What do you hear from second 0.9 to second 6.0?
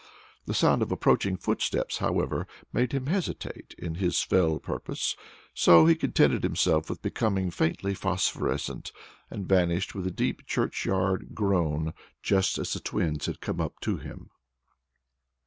approaching footsteps, however, made him hesitate in his fell purpose, so he